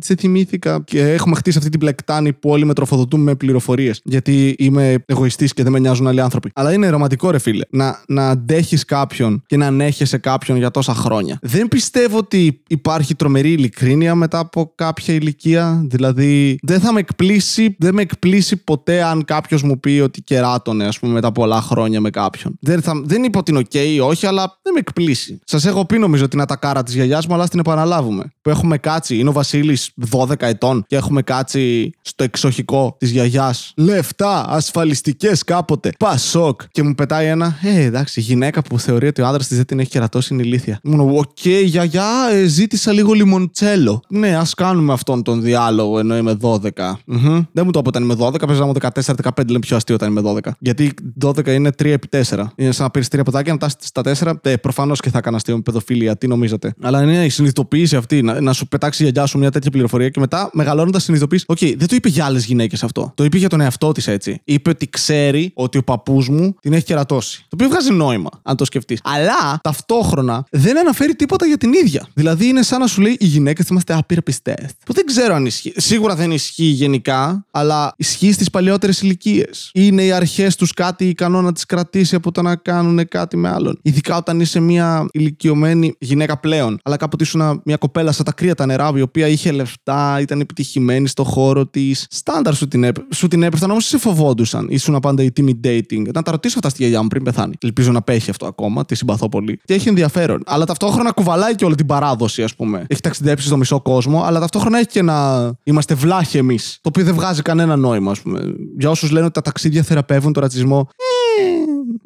σε 0.00 0.14
θυμήθηκα. 0.14 0.82
Και 0.84 1.12
έχουμε 1.12 1.36
χτίσει 1.36 1.58
αυτή 1.58 1.70
την 1.70 1.80
πλεκτάνη 1.80 2.32
που 2.32 2.50
όλοι 2.50 2.64
με 2.64 2.74
τροφοδοτούν 2.74 3.20
με 3.20 3.34
πληροφορίες. 3.34 4.00
Γιατί 4.04 4.54
είμαι 4.58 5.04
εγωιστής 5.06 5.52
και 5.52 5.62
δεν 5.62 5.72
με 5.72 5.78
νοιάζουν 5.78 6.06
άλλοι 6.06 6.20
άνθρωποι. 6.20 6.50
Αλλά 6.54 6.72
είναι 6.72 6.88
ρομαντικό, 6.88 7.30
ρε 7.30 7.38
φίλε, 7.38 7.64
να, 7.70 8.02
να 8.08 8.28
αντέχεις 8.28 8.84
κάποιον 8.84 9.42
και 9.46 9.56
να 9.56 9.66
ανέχεσαι 9.66 10.18
κάποιον 10.18 10.58
για 10.58 10.70
τόσα 10.70 10.94
χρόνια. 10.94 11.38
Δεν 11.42 11.68
πιστεύω 11.68 12.18
ότι 12.18 12.62
υπάρχει 12.68 13.14
τρομερή 13.14 13.52
ειλικρίνεια 13.52 14.14
μετά 14.14 14.38
από 14.38 14.72
κάποια 14.74 15.14
ηλικία. 15.14 15.84
Δηλαδή, 15.86 16.58
δεν 16.62 16.80
θα 16.80 16.92
με 16.92 17.00
εκπλήξει, 17.00 17.76
δεν 17.78 17.94
με 17.96 18.02
εκπλήξει 18.02 18.56
ποτέ 18.56 19.02
αν 19.02 19.24
κάποιος 19.24 19.62
μου 19.62 19.80
πει 19.80 20.00
ότι 20.04 20.22
κεράτωνε, 20.22 20.86
ας 20.86 20.98
πούμε, 20.98 21.12
μετά 21.12 21.32
πολλά 21.32 21.60
χρόνια 21.60 22.00
με 22.00 22.10
κάποιον. 22.10 22.58
Δεν, 22.60 22.82
θα, 22.82 23.02
δεν 23.04 23.24
είπα 23.24 23.38
ότι 23.38 23.50
είναι 23.50 23.60
οκ 23.60 23.74
ή 23.74 24.00
όχι, 24.00 24.26
αλλά 24.26 24.58
δεν 24.62 24.72
με 24.72 24.78
εκπλήξει. 24.78 25.40
Σας 25.44 25.64
έχω 25.64 25.84
πει 25.84 25.98
νομίζω 25.98 26.28
την 26.28 26.40
ατακάρα 26.40 26.82
της 26.82 26.94
γιαγιάς 26.94 27.26
μου, 27.26 27.34
αλλά 27.34 27.42
ας 27.42 27.50
την 27.50 27.58
επαναλάβουμε. 27.58 28.32
Που 28.42 28.50
έχουμε 28.50 28.78
κάτσει, 28.78 29.16
είναι 29.18 29.28
ο 29.28 29.32
Βασίλης 29.32 29.90
12 30.10 30.32
ετών 30.38 30.84
και 30.86 30.96
έχουμε 30.96 31.22
κάτσει 31.22 31.90
στο 32.02 32.24
εξοχικό 32.24 32.96
της 32.98 33.10
γιαγιάς. 33.10 33.72
Λεφτά, 33.76 34.44
ασφαλιστικές 34.48 35.44
κάποτε. 35.44 35.92
Πασόκ. 35.98 36.60
Και 36.70 36.82
μου 36.82 36.94
πετάει 36.94 37.26
ένα, 37.26 37.58
Ε, 37.62 37.82
εντάξει, 37.84 38.20
η 38.20 38.22
γυναίκα 38.22 38.62
που 38.62 38.78
θεωρεί 38.78 39.06
ότι 39.06 39.20
ο 39.22 39.26
άντρας 39.26 39.46
της 39.46 39.56
δεν 39.56 39.66
την 39.66 39.80
έχει 39.80 39.90
κερατώσει 39.90 40.34
είναι 40.34 40.42
ηλίθια. 40.42 40.80
Μου 40.82 41.16
οκ, 41.16 41.46
γιαγιά, 41.46 42.10
ε, 42.32 42.44
ζήτησα 42.46 42.92
λίγο 42.92 43.12
λιμοντσέλο. 43.12 44.02
Ναι, 44.08 44.36
ας 44.36 44.54
κάνουμε 44.54 44.92
αυτόν 44.92 45.22
τον 45.22 45.42
διάλογο 45.42 45.98
ενώ 45.98 46.16
είμαι 46.16 46.36
12. 46.40 46.98
Μμμ. 47.04 47.42
Δεν 47.52 47.64
μου 47.64 47.70
το 47.70 47.78
είπε 47.88 47.98
όταν 47.98 48.02
είμαι 48.02 48.14
12, 48.18 48.46
παίζα 48.46 48.66
μου 48.66 48.72
14-15, 48.80 49.46
λέμε 49.46 49.58
πιο 49.58 49.76
αστείο 49.76 49.94
όταν 49.94 50.10
είμαι 50.10 50.20
12. 50.24 50.50
Γιατί 50.58 50.94
12 51.24 51.46
είναι 51.46 51.68
3 51.68 51.84
επί 51.84 52.08
4. 52.10 52.44
Είναι 52.56 52.72
σαν 52.72 52.84
να 52.84 52.90
πήρες 52.90 53.08
τρία 53.08 53.22
ποτάκια, 53.22 53.52
να 53.52 53.58
φτάσει 53.58 53.76
στα 53.80 54.32
4. 54.42 54.50
Ε, 54.50 54.56
Προφανώς 54.56 55.00
και 55.00 55.10
θα 55.10 55.18
έκανα 55.18 55.36
αστείο 55.36 55.56
με 55.56 55.62
παιδοφίλια, 55.62 56.16
τι 56.16 56.26
νομίζετε. 56.26 56.74
Αλλά 56.80 57.02
είναι 57.02 57.24
η 57.24 57.28
συνειδητοποίηση 57.28 57.96
αυτή, 57.96 58.22
να, 58.22 58.40
να 58.40 58.52
σου 58.52 58.68
πετάξει 58.68 59.02
η 59.02 59.04
γιαγιά 59.04 59.26
σου 59.26 59.38
μια 59.38 59.50
τέτοια 59.50 59.70
πληροφορία 59.70 60.08
και 60.08 60.20
μετά 60.20 60.50
μεγαλώνοντας 60.52 61.02
συνειδητοποιείς, 61.02 61.44
Οκ, 61.46 61.58
δεν 61.58 61.88
το 61.88 61.94
είπε 61.94 62.08
για 62.08 62.24
άλλες 62.24 62.44
γυναίκες 62.44 62.82
αυτό. 62.82 63.12
Το 63.14 63.24
είπε 63.24 63.38
για 63.38 63.48
τον 63.48 63.60
εαυτό 63.60 63.92
της 63.92 64.06
έτσι. 64.06 64.40
Είπε 64.44 64.70
ότι 64.70 64.88
ξέρει 64.88 65.50
ότι 65.54 65.78
ο 65.78 65.82
παππούς 65.82 66.28
μου 66.28 66.54
την 66.60 66.72
έχει 66.72 66.84
κερατώσει. 66.84 67.40
Το 67.40 67.48
οποίο 67.52 67.68
βγάζει 67.68 67.92
νόημα, 67.92 68.30
αν 68.42 68.56
το 68.56 68.64
σκεφτείς. 68.64 69.00
Αλλά 69.04 69.60
ταυτόχρονα 69.62 70.46
δεν 70.50 70.78
αναφέρει 70.78 71.14
τίποτα 71.14 71.46
για 71.46 71.56
την 71.56 71.72
ίδια. 71.72 72.06
Δηλαδή 72.14 72.46
είναι 72.46 72.62
σαν 72.62 72.80
να 72.80 72.86
σου 72.86 73.00
λέει 73.00 73.16
οι 73.20 73.26
γυναίκες 73.26 73.68
είμαστε 73.68 73.94
άπειρα 73.94 74.22
πιστές. 74.22 74.70
Που 74.86 74.92
δεν 74.92 75.06
ξέρω 75.06 75.34
αν 75.34 75.46
ισχύει. 75.46 75.72
Σίγουρα 75.76 76.14
δεν 76.14 76.30
ισχύει 76.30 76.64
γενικά, 76.64 77.46
αλλά 77.50 77.75
ισχύει 77.96 78.32
στις 78.32 78.50
παλαιότερες 78.50 79.02
ηλικίες. 79.02 79.70
Είναι 79.74 80.02
οι 80.02 80.12
αρχές 80.12 80.56
τους 80.56 80.72
κάτι 80.72 81.08
ικανό 81.08 81.42
να 81.42 81.52
τις 81.52 81.66
κρατήσει 81.66 82.14
από 82.14 82.32
το 82.32 82.42
να 82.42 82.56
κάνουν 82.56 83.08
κάτι 83.08 83.36
με 83.36 83.48
άλλον. 83.48 83.78
Ειδικά 83.82 84.16
όταν 84.16 84.40
είσαι 84.40 84.60
μια 84.60 85.06
ηλικιωμένη 85.10 85.94
γυναίκα 85.98 86.38
πλέον, 86.38 86.78
αλλά 86.82 86.96
κάποτε 86.96 87.24
ήσουν 87.24 87.60
μια 87.64 87.76
κοπέλα 87.76 88.12
σαν 88.12 88.24
τα 88.24 88.32
κρύα 88.32 88.54
τα 88.54 88.66
νερά, 88.66 88.92
η 88.94 89.00
οποία 89.00 89.28
είχε 89.28 89.52
λεφτά, 89.52 90.20
ήταν 90.20 90.40
επιτυχημένη 90.40 91.08
στο 91.08 91.24
χώρο 91.24 91.66
της. 91.66 92.06
Στάνταρ 92.10 92.54
σου 92.54 92.68
την, 92.68 92.84
έπ... 92.84 92.96
σου 93.14 93.28
την 93.28 93.42
έπεφταν, 93.42 93.70
όμως 93.70 93.84
σε 93.84 93.98
φοβόντουσαν. 93.98 94.66
Ήσουν 94.70 94.98
πάντα 95.00 95.24
intimidating. 95.24 96.12
Να 96.12 96.22
τα 96.22 96.30
ρωτήσω 96.30 96.54
αυτά 96.56 96.68
στη 96.68 96.82
γιαγιά 96.82 97.02
μου 97.02 97.08
πριν 97.08 97.22
πεθάνει. 97.22 97.54
Ελπίζω 97.60 97.92
να 97.92 98.02
πέχει 98.02 98.30
αυτό 98.30 98.46
ακόμα, 98.46 98.84
τη 98.84 98.94
συμπαθώ 98.94 99.28
πολύ. 99.28 99.60
Και 99.64 99.74
έχει 99.74 99.88
ενδιαφέρον. 99.88 100.42
Αλλά 100.46 100.64
ταυτόχρονα 100.64 101.10
κουβαλάει 101.10 101.54
και 101.54 101.64
όλη 101.64 101.74
την 101.74 101.86
παράδοση, 101.86 102.42
ας 102.42 102.54
πούμε. 102.54 102.84
Έχει 102.88 103.00
ταξιδέψει 103.00 103.46
στο 103.46 103.56
μισό 103.56 103.80
κόσμο, 103.80 104.22
αλλά 104.22 104.40
ταυτόχρονα 104.40 104.78
έχει 104.78 104.86
και 104.86 105.02
να 105.02 105.52
είμαστε 105.64 105.94
βλάχοι 105.94 106.38
εμείς. 106.38 106.78
Το 106.82 106.88
οποίο 106.88 107.04
δεν 107.04 107.14
βγάζει 107.14 107.42
κανένα 107.42 107.65
νόημα, 107.74 108.10
ας 108.10 108.20
πούμε. 108.20 108.54
Για 108.78 108.90
όσους 108.90 109.10
λένε 109.10 109.24
ότι 109.24 109.34
τα 109.34 109.42
ταξίδια 109.42 109.82
θεραπεύουν 109.82 110.32
το 110.32 110.40
ρατσισμό. 110.40 110.88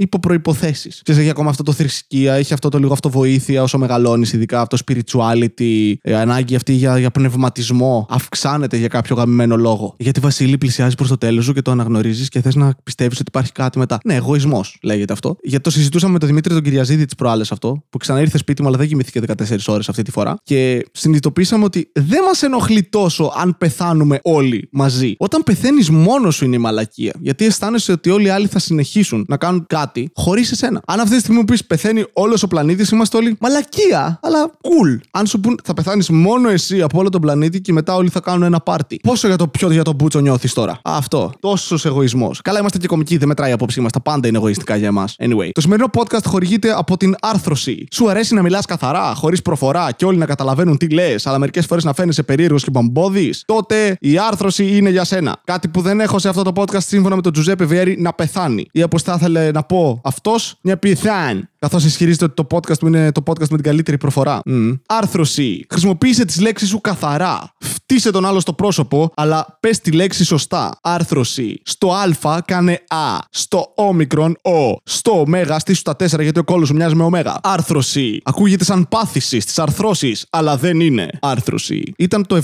Ε, 0.00 0.02
υποπροποθέσει. 0.02 0.90
Και 1.02 1.12
έχει 1.12 1.30
ακόμα 1.30 1.50
αυτό 1.50 1.62
το 1.62 1.72
θρησκεία, 1.72 2.34
έχει 2.34 2.52
αυτό 2.52 2.68
το 2.68 2.78
λίγο 2.78 2.92
αυτοβοήθεια 2.92 3.62
όσο 3.62 3.78
μεγαλώνεις, 3.78 4.32
ειδικά 4.32 4.60
αυτό 4.60 4.76
spirituality, 4.86 5.92
ε, 6.00 6.16
ανάγκη 6.16 6.54
αυτή 6.54 6.72
για, 6.72 6.98
για 6.98 7.10
πνευματισμό 7.10 8.06
αυξάνεται 8.10 8.76
για 8.76 8.88
κάποιο 8.88 9.16
γαμημένο 9.16 9.56
λόγο. 9.56 9.94
Γιατί 9.98 10.20
Βασίλη 10.20 10.58
πλησιάζει 10.58 10.94
προς 10.94 11.08
το 11.08 11.18
τέλος 11.18 11.44
σου 11.44 11.52
και 11.52 11.62
το 11.62 11.70
αναγνωρίζεις 11.70 12.28
και 12.28 12.40
θες 12.40 12.54
να 12.54 12.74
πιστεύεις 12.82 13.18
ότι 13.18 13.28
υπάρχει 13.28 13.52
κάτι 13.52 13.78
μετά. 13.78 13.98
Ναι, 14.04 14.14
εγωισμός 14.14 14.78
λέγεται 14.82 15.12
αυτό. 15.12 15.36
Γιατί 15.42 15.62
το 15.62 15.70
συζητούσαμε 15.70 16.12
με 16.12 16.18
τον 16.18 16.28
Δημήτρη 16.28 16.54
τον 16.54 16.62
Κυριαζίδη 16.62 17.04
τις 17.04 17.14
προάλλες 17.14 17.52
αυτό, 17.52 17.84
που 17.90 17.98
ξανά 17.98 18.20
ήρθε 18.20 18.38
σπίτι 18.38 18.62
μου, 18.62 18.68
αλλά 18.68 18.76
δεν 18.76 18.88
κοιμήθηκε 18.88 19.20
14 19.26 19.56
ώρες 19.66 19.88
αυτή 19.88 20.02
τη 20.02 20.10
φορά. 20.10 20.36
Και 20.42 20.86
συνειδητοποίησαμε 20.92 21.64
ότι 21.64 21.90
δεν 21.92 22.22
μας 22.26 22.42
ενοχλεί 22.42 22.82
τόσο 22.82 23.32
αν 23.36 23.56
πεθάνουμε 23.58 24.20
όλοι 24.22 24.68
μαζί. 24.72 25.14
Όταν 25.18 25.42
πεθαίνεις 25.42 25.90
μόνος 25.90 26.34
σου 26.34 26.44
είναι 26.44 26.56
η 26.56 26.58
μαλακία. 26.58 27.12
Γιατί 27.20 27.44
αισθάνεσαι 27.44 27.92
ότι 27.92 28.10
όλοι 28.10 28.26
οι 28.26 28.30
άλλοι 28.30 28.46
θα 28.46 28.58
συνεχίσουν 28.58 29.24
να 29.28 29.36
κάνουν 29.36 29.64
κάτι 29.66 29.89
χωρίς 30.14 30.50
εσένα. 30.52 30.82
Αν 30.86 31.00
αυτή 31.00 31.14
τη 31.14 31.20
στιγμή 31.20 31.38
μου 31.38 31.44
πεις 31.44 31.64
πεθαίνει 31.64 32.04
όλος 32.12 32.42
ο 32.42 32.48
πλανήτης, 32.48 32.90
είμαστε 32.90 33.16
όλοι 33.16 33.36
μαλακία, 33.40 34.18
αλλά 34.22 34.50
cool. 34.50 35.00
Αν 35.10 35.26
σου 35.26 35.40
πούν 35.40 35.58
θα 35.64 35.74
πεθάνεις 35.74 36.10
μόνο 36.10 36.48
εσύ 36.48 36.82
από 36.82 36.98
όλο 36.98 37.08
τον 37.08 37.20
πλανήτη 37.20 37.60
και 37.60 37.72
μετά 37.72 37.94
όλοι 37.94 38.08
θα 38.08 38.20
κάνουν 38.20 38.42
ένα 38.42 38.60
πάρτι. 38.60 39.00
Πόσο 39.02 39.26
για 39.26 39.36
το 39.36 39.48
πιο 39.48 39.70
για 39.70 39.82
τον 39.82 39.94
μπούτσο 39.94 40.20
νιώθεις 40.20 40.52
τώρα; 40.52 40.72
Α, 40.72 40.78
αυτό. 40.82 41.32
Τόσος 41.40 41.84
εγωισμός. 41.84 42.40
Καλά, 42.40 42.58
είμαστε 42.58 42.78
και 42.78 42.86
κομικοί, 42.86 43.16
δεν 43.16 43.28
μετράει 43.28 43.50
η 43.50 43.52
απόψη 43.52 43.80
μας. 43.80 43.92
Τα 43.92 44.00
πάντα 44.00 44.28
είναι 44.28 44.36
εγωιστικά 44.36 44.76
για 44.76 44.86
εμάς. 44.86 45.16
Anyway, 45.18 45.50
το 45.52 45.60
σημερινό 45.60 45.88
podcast 45.94 46.24
χορηγείται 46.24 46.72
από 46.76 46.96
την 46.96 47.14
άρθρωση. 47.20 47.86
Σου 47.92 48.10
αρέσει 48.10 48.34
να 48.34 48.42
μιλάς 48.42 48.66
καθαρά, 48.66 49.14
χωρίς 49.14 49.42
προφορά 49.42 49.92
και 49.92 50.04
όλοι 50.04 50.18
να 50.18 50.26
καταλαβαίνουν 50.26 50.76
τι 50.76 50.88
λες, 50.88 51.26
αλλά 51.26 51.38
μερικές 51.38 51.66
φορές 51.66 51.84
να 51.84 51.92
φαίνεσαι 51.92 52.22
περίεργος 52.22 52.64
και 52.64 52.70
μπαμπόδη. 52.70 53.34
Τότε 53.44 53.96
η 54.00 54.18
άρθρωση 54.18 54.76
είναι 54.76 54.90
για 54.90 55.04
σένα. 55.04 55.36
Κάτι 55.44 55.68
που 55.68 55.80
δεν 55.80 56.00
έχω 56.00 56.18
σε 56.18 56.28
αυτό 56.28 56.42
το 56.42 56.52
podcast 56.54 56.82
σύμφωνα 56.82 57.16
με 57.16 57.22
τον 57.22 57.32
Τζουζέπε 57.32 57.64
Βιέρη 57.64 57.96
να 58.00 58.12
πεθάνει. 58.12 58.66
Ή 58.72 58.82
όπω 58.82 58.98
θα 58.98 59.14
ήθελε 59.18 59.50
να 59.50 59.62
πω 59.62 59.79
αυτός, 60.02 60.56
μια 60.60 60.76
πιθάν. 60.76 61.48
Καθώς 61.60 61.84
ισχυρίζεται 61.84 62.24
ότι 62.24 62.34
το 62.34 62.46
podcast 62.50 62.78
μου 62.78 62.88
είναι 62.88 63.12
το 63.12 63.22
podcast 63.26 63.48
με 63.48 63.56
την 63.56 63.62
καλύτερη 63.62 63.98
προφορά. 63.98 64.40
Mm. 64.50 64.78
Άρθρωση. 64.86 65.66
Χρησιμοποίησε 65.70 66.24
τις 66.24 66.40
λέξεις 66.40 66.68
σου 66.68 66.80
καθαρά. 66.80 67.52
Φτύσε 67.58 68.10
τον 68.10 68.24
άλλο 68.24 68.40
στο 68.40 68.52
πρόσωπο, 68.52 69.10
αλλά 69.16 69.58
πες 69.60 69.80
τη 69.80 69.92
λέξη 69.92 70.24
σωστά. 70.24 70.78
Άρθρωση. 70.82 71.60
Στο 71.64 71.92
Α 71.92 72.42
κάνε 72.44 72.72
Α. 72.88 73.18
Στο 73.30 73.72
όμικρον 73.74 74.36
Ο. 74.42 74.80
Στο 74.84 75.20
Ωμέγα 75.20 75.58
στήσου 75.58 75.82
τα 75.82 75.92
4 75.92 76.22
γιατί 76.22 76.38
ο 76.38 76.44
κόλος 76.44 76.68
σου 76.68 76.74
μοιάζει 76.74 76.94
με 76.94 77.04
Ωμέγα. 77.04 77.38
Άρθρωση. 77.42 78.20
Ακούγεται 78.24 78.64
σαν 78.64 78.88
πάθηση 78.88 79.40
στις 79.40 79.58
αρθρώσεις, 79.58 80.26
αλλά 80.30 80.56
δεν 80.56 80.80
είναι. 80.80 81.08
Άρθρωση. 81.20 81.92
Ήταν 81.98 82.26
το 82.26 82.36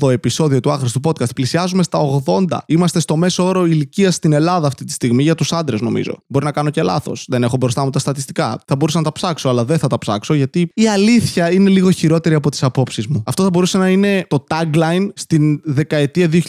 78ο 0.00 0.10
επεισόδιο 0.10 0.60
του 0.60 0.70
άχρηστου 0.70 1.00
podcast. 1.04 1.34
Πλησιάζουμε 1.34 1.82
στα 1.82 1.98
80. 2.24 2.58
Είμαστε 2.66 3.00
στο 3.00 3.16
μέσο 3.16 3.46
όρο 3.46 3.66
ηλικίας 3.66 4.14
στην 4.14 4.32
Ελλάδα 4.32 4.66
αυτή 4.66 4.84
τη 4.84 4.92
στιγμή 4.92 5.22
για 5.22 5.34
τους 5.34 5.52
άντρες, 5.52 5.80
νομίζω. 5.80 6.22
Μπορεί 6.26 6.44
να 6.44 6.52
κάνω 6.52 6.70
και 6.70 6.82
λάθος. 6.82 7.24
Δεν 7.28 7.42
έχω 7.42 7.56
μπροστά 7.56 7.84
μου 7.84 7.90
τα 7.94 8.00
στατιστικά. 8.00 8.62
Θα 8.66 8.76
μπορούσα 8.76 8.98
να 8.98 9.04
τα 9.04 9.12
ψάξω, 9.12 9.48
αλλά 9.48 9.64
δεν 9.64 9.78
θα 9.78 9.86
τα 9.86 9.98
ψάξω 9.98 10.34
γιατί 10.34 10.68
η 10.74 10.88
αλήθεια 10.88 11.52
είναι 11.52 11.70
λίγο 11.70 11.90
χειρότερη 11.90 12.34
από 12.34 12.50
τις 12.50 12.62
απόψεις 12.62 13.06
μου. 13.06 13.22
Αυτό 13.26 13.42
θα 13.42 13.50
μπορούσε 13.50 13.78
να 13.78 13.88
είναι 13.88 14.26
το 14.28 14.44
tagline 14.48 15.08
στην 15.14 15.60
δεκαετία 15.64 16.28
2010 16.28 16.40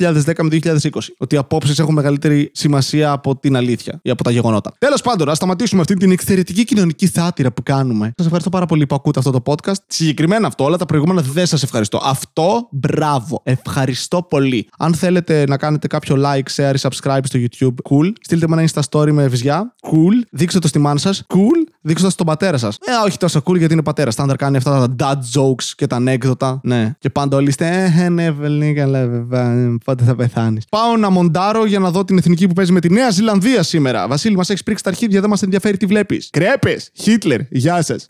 με 0.41 0.49
2020. 0.49 0.77
Ότι 1.17 1.35
οι 1.35 1.37
απόψεις 1.37 1.79
έχουν 1.79 1.93
μεγαλύτερη 1.93 2.51
σημασία 2.53 3.11
από 3.11 3.37
την 3.37 3.55
αλήθεια 3.55 3.99
ή 4.01 4.09
από 4.09 4.23
τα 4.23 4.31
γεγονότα. 4.31 4.73
Τέλος 4.77 5.01
πάντων, 5.01 5.29
ας 5.29 5.37
σταματήσουμε 5.37 5.81
αυτή 5.81 5.93
την 5.93 6.11
εξαιρετική 6.11 6.63
κοινωνική 6.63 7.07
σάτυρα 7.07 7.51
που 7.51 7.63
κάνουμε. 7.63 8.05
Σας 8.15 8.25
ευχαριστώ 8.25 8.49
πάρα 8.49 8.65
πολύ 8.65 8.85
που 8.85 8.95
ακούτε 8.95 9.19
αυτό 9.19 9.31
το 9.31 9.41
podcast. 9.45 9.79
Συγκεκριμένα 9.87 10.47
αυτό, 10.47 10.63
όλα 10.63 10.77
τα 10.77 10.85
προηγούμενα 10.85 11.21
δεν 11.21 11.45
σας 11.45 11.63
ευχαριστώ. 11.63 11.99
Αυτό, 12.03 12.67
μπράβο. 12.71 13.41
Ευχαριστώ 13.43 14.23
πολύ. 14.23 14.67
Αν 14.77 14.93
θέλετε 14.93 15.45
να 15.47 15.57
κάνετε 15.57 15.87
κάποιο 15.87 16.15
like, 16.25 16.55
share, 16.55 16.75
subscribe 16.75 17.19
στο 17.23 17.39
YouTube, 17.39 17.73
cool. 17.89 18.11
Στείλτε 18.21 18.47
με 18.47 18.61
ένα 18.61 18.69
Insta 18.71 18.81
story 18.89 19.11
με 19.11 19.27
βυζιά, 19.27 19.75
cool. 19.91 20.27
Δείξτε 20.31 20.59
το 20.59 20.67
στη 20.67 20.79
μάνα 20.79 20.99
σας, 20.99 21.23
cool. 21.35 21.71
Δείξτε 21.81 22.05
το 22.07 22.11
στον 22.11 22.25
πατέρα 22.25 22.57
σας. 22.57 22.77
Ε, 22.81 22.91
όχι 23.05 23.17
τόσο 23.17 23.41
cool 23.45 23.57
γιατί 23.57 23.73
είναι 23.73 23.83
πατέρας. 23.83 24.13
Στάνταρ 24.13 24.35
κάνει 24.35 24.57
αυτά 24.57 24.87
τα 24.95 24.95
dad 24.99 25.39
jokes 25.39 25.63
και 25.75 25.87
τα 25.87 25.95
ανέκδοτα. 25.95 26.59
Ναι. 26.63 26.91
Και 26.99 27.09
πάντα 27.09 27.37
όλοι 27.37 27.47
είστε, 27.47 27.93
ε, 27.97 28.09
ναι, 28.09 28.31
βελνί, 28.31 28.73
καλά, 28.73 29.07
βέβαια. 29.07 29.77
Πότε 29.85 30.03
θα 30.03 30.15
πεθάνεις. 30.15 30.65
Πάω 30.69 30.97
να 30.97 31.09
μοντάρω 31.09 31.65
για 31.65 31.79
να 31.79 31.91
δω 31.91 32.05
την 32.05 32.17
εθνική 32.17 32.47
που 32.47 32.53
παίζει 32.53 32.71
με 32.71 32.79
τη 32.79 32.91
Νέα 32.93 33.09
Ζηλανδία 33.09 33.63
σήμερα. 33.63 34.07
Βασίλη, 34.07 34.35
μας 34.35 34.49
έχεις 34.49 34.63
πρίξει 34.63 34.83
τα 34.83 34.89
αρχίδια, 34.89 35.21
δεν 35.21 35.29
μας 35.29 35.41
ενδιαφέρει 35.41 35.77
τι 35.77 35.85
βλέπεις. 35.85 36.29
Κρέπες, 36.31 36.89
Χίτλερ, 36.93 37.39
γεια 37.49 37.81
σας. 37.81 38.05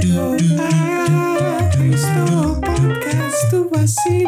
Το 0.00 0.36
άχρηστο 1.60 2.58
podcast 2.62 3.48
του 3.50 3.68
Βασίλη 3.72 4.23